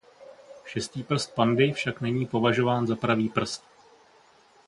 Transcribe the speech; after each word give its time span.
Šestý 0.65 1.03
prst 1.03 1.33
pandy 1.35 1.73
však 1.73 2.01
není 2.01 2.25
považován 2.25 2.87
za 2.87 2.95
pravý 2.95 3.29
prst. 3.29 3.63